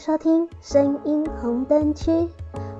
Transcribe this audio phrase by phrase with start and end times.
[0.00, 2.26] 收听声音红灯区，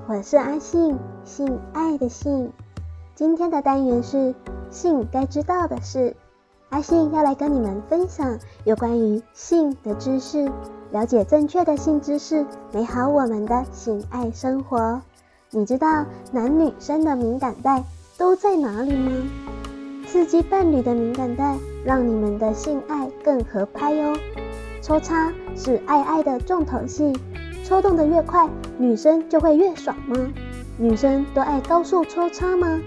[0.07, 2.51] 我是阿信，性爱的性。
[3.13, 4.33] 今天的单元是
[4.71, 6.15] 性该知道的事，
[6.69, 10.51] 阿信要来跟你们分享有关于性的知识，
[10.89, 12.43] 了解正确的性知识，
[12.73, 14.99] 美好我们的性爱生活。
[15.51, 17.83] 你知道男女生的敏感带
[18.17, 19.11] 都在哪里吗？
[20.07, 24.17] 刺激伴侣的敏感带，让你们的性爱更合拍哦。
[24.81, 27.13] 抽插是爱爱的重头戏，
[27.63, 30.17] 抽动得越快，女生就会越爽吗？
[30.77, 32.81] 女生都爱高速抽插吗？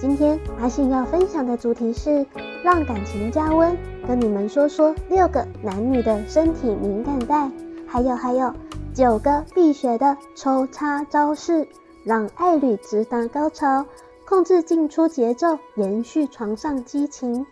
[0.00, 2.26] 今天阿信要分享的主题是
[2.62, 7.50] 让感情加温，跟你们说说六个男女的身体敏感带，
[7.86, 8.52] 还有还有
[8.92, 11.68] 九个必学的抽插招式，
[12.04, 13.86] 让爱侣直达高潮，
[14.26, 17.46] 控制进出节奏，延续床上激情。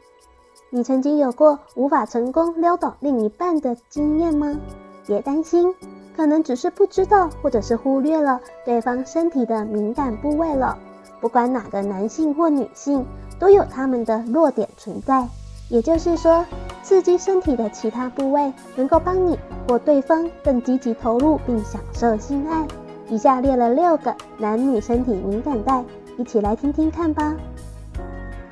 [0.70, 4.58] 你曾经有过无法成功撩倒另一半的经验吗？
[5.06, 5.72] 别担心，
[6.16, 10.76] 可能只是不知道，或者是忽略了对方身体的敏感部位了。
[11.20, 13.06] 不管哪个男性或女性，
[13.38, 15.28] 都有他们的弱点存在。
[15.68, 16.44] 也就是说，
[16.82, 22.66] 刺激身体的其他部位，能够帮你或对方更积极投入并享受性爱。
[23.08, 25.84] 以下列了六个男女身体敏感带，
[26.18, 27.36] 一起来听听看吧。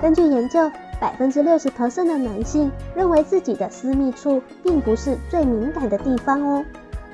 [0.01, 0.71] 根据研究。
[1.01, 6.65] 百分之六十 percent 的男性认为自己的私密处并不是最敏感的地方哦，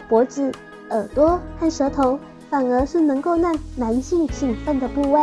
[0.09, 0.53] 脖子、
[0.91, 5.20] 耳朵和舌头反而是能够让男性兴奋的部位。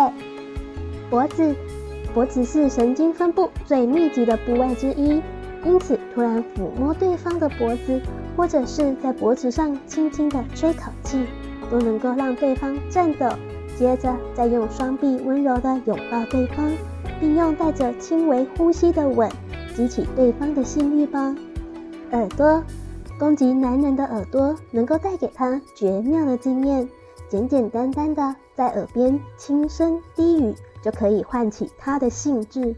[1.10, 1.56] 脖子，
[2.14, 5.22] 脖子是神经分布最密集的部位之一，
[5.64, 8.02] 因此突然抚摸对方的脖子，
[8.36, 11.26] 或者是在脖子上轻轻的吹口气，
[11.72, 13.30] 都能够让对方颤抖，
[13.78, 16.70] 接着再用双臂温柔的拥抱对方。
[17.20, 19.30] 并用带着轻微呼吸的吻
[19.76, 21.36] 激起对方的性欲吧。
[22.12, 22.64] 耳朵，
[23.20, 26.88] 攻击男人的耳朵能够带给他绝妙的经验，
[27.30, 32.76] 简简单单的在耳边轻声低语就可以唤起他的兴致，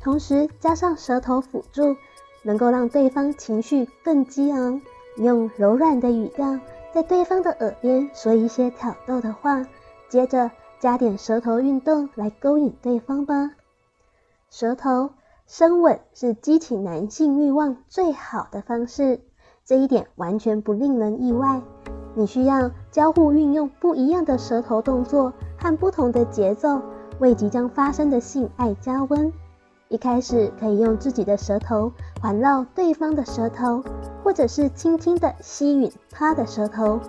[0.00, 1.94] 同时加上舌头辅助，
[2.42, 4.80] 能够让对方情绪更激昂。
[5.16, 6.58] 用柔软的语调
[6.92, 9.64] 在对方的耳边说一些挑逗的话，
[10.08, 10.50] 接着
[10.80, 13.50] 加点舌头运动来勾引对方吧。
[14.52, 15.08] 舌头
[15.46, 19.18] 深吻是激起男性欲望最好的方式，
[19.64, 21.62] 这一点完全不令人意外。
[22.14, 26.82] 你需要交互运用不一样的舌头动作和不同的节奏，
[27.18, 29.32] 为即将发生的性爱加温。
[29.88, 33.82] 一开始可以用自己的舌头环绕对方的舌头，
[34.22, 37.00] 或者是轻轻的吸吮他的舌头。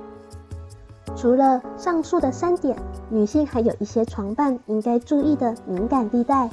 [1.13, 2.77] 除了上述的三点，
[3.09, 6.49] 女性还有一些床伴应该注意的敏感地带。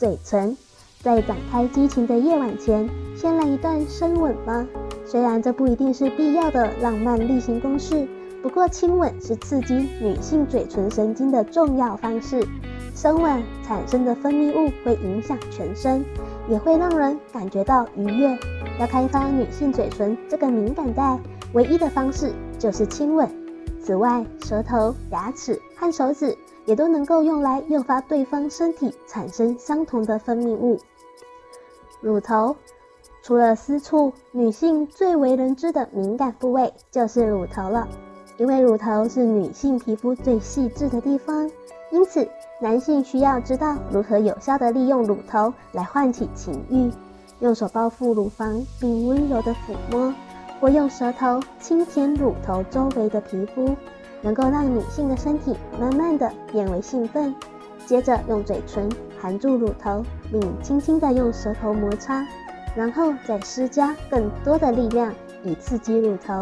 [0.00, 0.56] 嘴唇，
[1.02, 4.66] 在展开激情的夜晚前，先来一段深吻吧。
[5.04, 8.08] 虽然这不一定是必要的浪漫例行公事，
[8.42, 12.42] 不过亲吻是刺激女性嘴唇神经的重要方式。
[12.94, 16.02] 深吻产生的分泌物会影响全身，
[16.48, 18.38] 也会让人感觉到愉悦。
[18.80, 21.20] 要开发女性嘴唇这个敏感带，
[21.52, 23.28] 唯一的方式就是亲吻。
[23.82, 26.34] 此外，舌头、牙齿和手指。
[26.70, 30.78] 也都能够用来诱发对方身体产生相同的分泌物。
[32.00, 32.54] 乳头，
[33.24, 37.88] 除了私处，女性最为人知的敏感部位就是乳头了。
[38.36, 41.50] 因为乳头是女性皮肤最细致的地方，
[41.90, 42.28] 因此
[42.60, 46.88] 男性需要知道如何有效地利用乳头来唤起情欲。
[47.40, 50.14] 用手包覆乳房并温柔地抚摸，
[50.60, 53.74] 或用舌头轻舔乳头周围的皮肤。
[54.22, 57.34] 能够让女性的身体慢慢的变为兴奋，
[57.86, 58.88] 接着用嘴唇
[59.18, 62.26] 含住乳头，并轻轻的用舌头摩擦，
[62.76, 66.38] 然后再施加更多的力量以刺激乳头，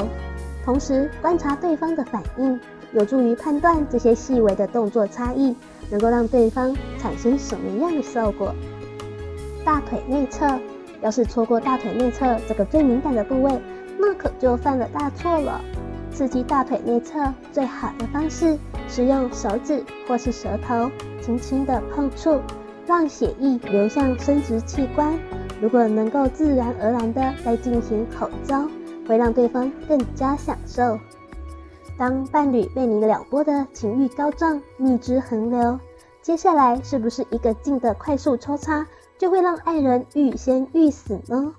[0.64, 2.58] 同时观察对方的反应，
[2.92, 5.54] 有助于判断这些细微的动作差异
[5.90, 8.54] 能够让对方产生什么样的效果。
[9.64, 10.58] 大腿内侧，
[11.00, 13.60] 要是错过大腿内侧这个最敏感的部位，
[13.98, 15.60] 那可就犯了大错了。
[16.18, 20.90] 刺激大腿内侧最好的方式是用手指或是舌头
[21.22, 22.40] 轻轻的碰触，
[22.88, 25.16] 让血液流向生殖器官。
[25.60, 28.68] 如果能够自然而然的再进行口交，
[29.06, 30.98] 会让对方更加享受。
[31.96, 35.78] 当伴侣被你撩拨的情欲高涨、蜜汁横流，
[36.20, 38.84] 接下来是不是一个劲的快速抽插
[39.18, 41.54] 就会让爱人欲仙欲死呢？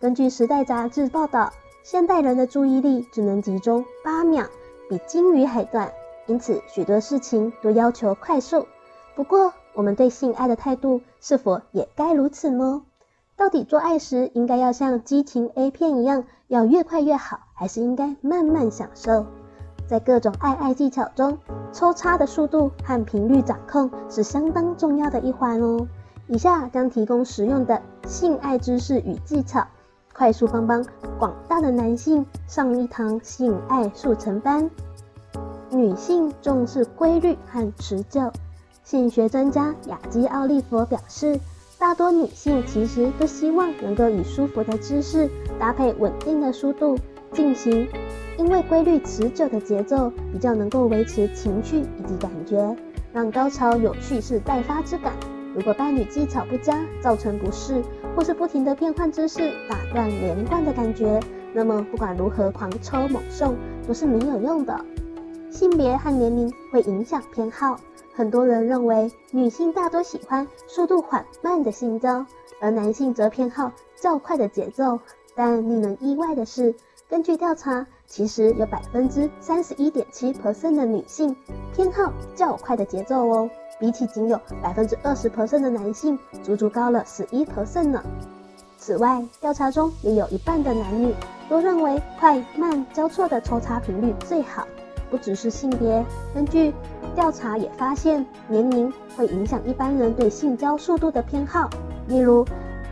[0.00, 1.52] 根据《时代》杂志报道。
[1.84, 4.46] 现代人的注意力只能集中八秒，
[4.88, 5.92] 比鲸鱼还短，
[6.24, 8.66] 因此许多事情都要求快速。
[9.14, 12.80] 不过，我们对性爱的态度是否也该如此呢？
[13.36, 19.26] 到底做爱时应该要像激情 A 片一样要越快越好，还是应该慢慢享受？
[19.86, 21.36] 在各种爱爱技巧中，
[21.70, 25.86] 抽插的速度和频率掌控是相当重要的一环哦。
[26.28, 29.66] 以下将提供实用的性爱知识与技巧，
[30.14, 30.82] 快速帮帮
[31.18, 34.70] 广大的男性上一堂性爱速成班。
[35.70, 38.32] 女性重视规律和持久。
[38.84, 41.40] 性学专家雅基奥利弗表示，
[41.78, 45.28] 大多女性其实都希望能够以舒服的姿势
[45.58, 46.96] 搭配稳定的速度
[47.32, 47.88] 进行，
[48.38, 52.76] 因为规律持久的节奏比较能够维持情绪以及感觉，
[53.12, 55.12] 让高潮有蓄势待发之感。
[55.56, 57.82] 如果伴侣技巧不佳，造成不适，
[58.16, 61.20] 或是不停地变换姿势，打断连贯的感觉，
[61.52, 63.56] 那么不管如何狂抽猛送
[63.86, 64.84] 都是没有用的。
[65.50, 67.78] 性别和年龄会影响偏好。
[68.12, 72.24] 很多人认为女性大多喜欢速度缓慢的性交，
[72.60, 75.00] 而男性则偏好较快的节奏。
[75.34, 76.72] 但令人意外的是，
[77.08, 81.36] 根据调查，其实有百分之三十一点七 percent 的女性
[81.74, 88.02] 偏好较快的节奏哦，比起仅有百分之二十 percent 的男性，足足高了十一 percent 呢。
[88.78, 91.14] 此外，调查中也有一半的男女
[91.48, 94.66] 都认为快慢交错的抽插频率最好。
[95.10, 96.04] 不只是性别，
[96.34, 96.74] 根据
[97.14, 101.70] 调查也发现，年龄会影响一般人对性交速度的偏好。
[102.08, 102.44] 例如，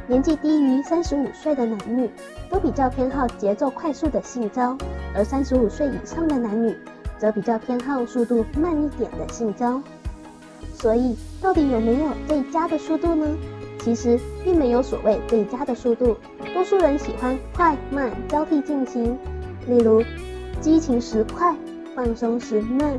[0.06, 2.11] 年纪低于三十五岁的男女
[2.50, 4.76] 都比较偏好节奏快速的性交，
[5.14, 6.76] 而三十五岁以上的男女
[7.19, 9.81] 则比较偏好速度慢一点的性交。
[10.82, 13.25] 所以，到底有没有最佳的速度呢？
[13.79, 16.17] 其实并没有所谓最佳的速度，
[16.52, 19.17] 多数人喜欢快慢交替进行。
[19.69, 20.02] 例如，
[20.61, 21.55] 激情时快。
[21.94, 22.99] 放松时慢，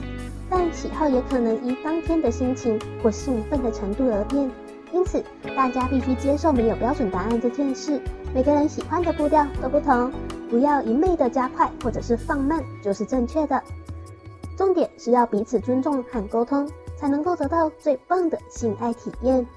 [0.49, 4.49] 但喜好也可能依当天的心情或兴奋的程度而变。
[4.93, 5.21] 因此，
[5.55, 7.99] 大家必须接受没有标准答案这件事。
[8.33, 10.09] 每个人喜欢的步调都不同，
[10.49, 13.61] 不要一味的加快或者是放慢就是正确的。
[14.55, 19.47] 重点是要彼此尊重和沟通，才能够得到最棒的性爱体验。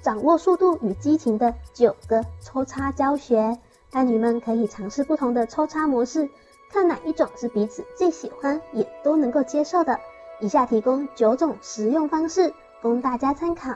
[0.00, 3.58] 掌握速度与激情的九个抽插教学，
[3.90, 6.28] 伴侣们可以尝试不同的抽插模式。
[6.70, 9.98] 看哪一种是彼此最喜欢，也都能够接受的。
[10.40, 12.52] 以下提供九种实用方式
[12.82, 13.74] 供大家参考。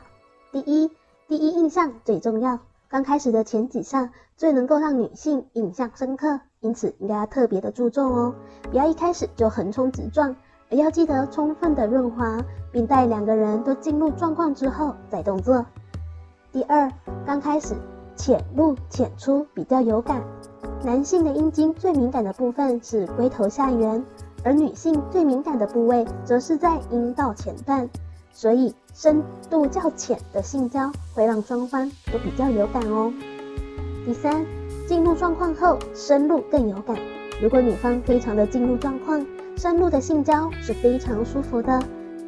[0.52, 0.90] 第一，
[1.26, 2.60] 第一印象最重要。
[2.88, 8.34] 刚开始的前几下最能够让女性印象深刻，因此应该要特别的注重哦。
[8.70, 10.36] 不要一开始就横冲直撞，
[10.76, 12.38] 要记得充分的润滑，
[12.70, 15.64] 并待两个人都进入状况之后再动作。
[16.52, 16.90] 第二，
[17.26, 17.74] 刚开始
[18.16, 20.22] 浅入浅出比较有感。
[20.84, 24.04] 男性的阴茎最敏感的部分是龟头下缘，
[24.44, 27.88] 而女性最敏感的部位则是在阴道前段，
[28.32, 33.12] 所以深度较浅的性交会让双方都比较有感哦。
[34.04, 34.44] 第三，
[34.88, 36.96] 进入状况后深入更有感。
[37.40, 39.24] 如果女方非常的进入状况，
[39.56, 41.80] 深入的性交是非常舒服的，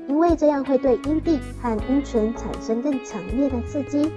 [0.06, 4.10] 因为这样会对阴蒂和阴唇产生更强烈的刺激。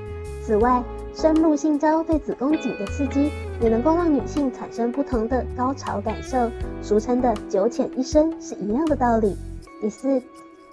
[0.45, 0.83] 此外，
[1.13, 6.49] 深入性交对子宫颈的刺激，也能够让女性产生不同的高潮感受，
[6.81, 9.35] 俗称的“九浅一深”是一样的道理。
[9.81, 10.21] 第四，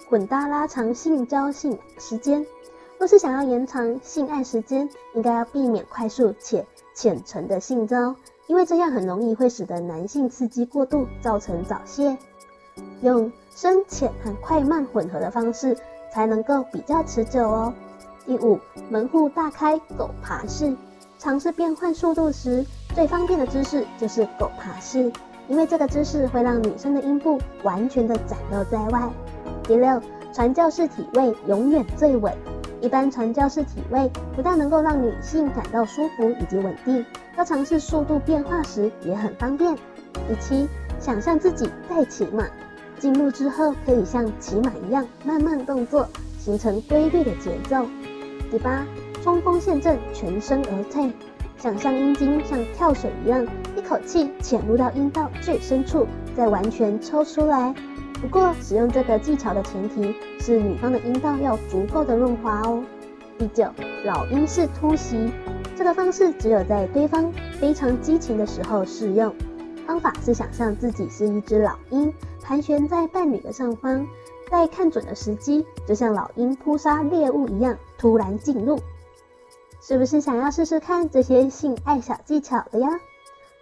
[0.07, 2.45] 混搭拉长性交性时间。
[2.97, 8.15] 若是想要延长性爱时间，应该要避免快速且浅层的性交，
[8.47, 12.17] 因为这样很容易会使得男性刺激过度，造成早泄。
[13.01, 15.77] 用深浅和快慢混合的方式，
[16.11, 17.73] 才能够比较持久哦。
[18.25, 18.59] 第五，
[18.89, 20.75] 门户大开，狗爬式。
[21.17, 25.11] 尝试变换速度时，最方便的姿势就是狗爬式，
[25.47, 29.09] 因为这个姿势会让女生的阴部完全的展露在外。
[29.63, 30.01] 第六，
[30.33, 32.31] 传教士体位永远最稳。
[32.81, 37.05] 一般传教士体位不但能够让女性感到舒服以及稳定，
[37.37, 39.75] 要尝试速度变化时也很方便。
[40.27, 40.67] 第七，
[40.99, 42.45] 想象自己在骑马，
[42.99, 46.07] 进入之后可以像骑马一样慢慢动作，
[46.39, 47.85] 形成规律的节奏。
[48.51, 48.85] 第八，
[49.23, 51.11] 冲锋陷阵，全身而退，
[51.57, 56.05] 想象阴茎像跳水一样，一口气潜入到阴道最深处，
[56.35, 57.73] 再完全抽出来。
[58.25, 62.83] 不过，使用这个技巧的前提是女方的阴道要足够的润滑哦。
[63.37, 63.69] 第九，
[64.03, 65.31] 老鹰式突袭，
[65.75, 69.31] 这个方式只有在对方非常激情的时候适用。
[69.85, 74.07] 方法是想象自己是一只老鹰，盘旋在伴侣的上方。
[74.49, 78.79] 在看准的时机，就像老鹰扑杀猎物一样，突然进入。
[79.81, 82.89] 是不是想要试试看这些性爱小技巧的呀？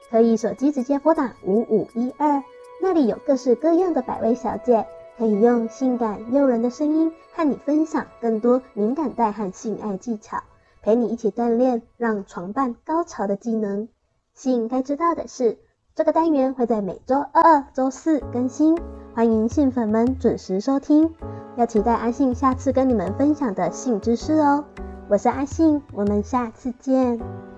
[0.09, 2.41] 可以手机直接拨打五五一二，
[2.83, 4.85] 那里有各式各样的百位小姐，
[5.17, 10.43] 可以用性感诱人的声音和你分享更多敏感带和性爱技巧，
[10.81, 13.87] 陪你一起锻炼让床伴高潮的技能。
[14.33, 15.59] 性该知道的是。
[15.95, 18.77] 这个单元会在每周二、周四更新，
[19.13, 21.13] 欢迎性粉们准时收听。
[21.55, 24.65] 要期待阿信下次跟你们分享的性知识哦。
[25.07, 27.52] 我是阿信，我们下次见。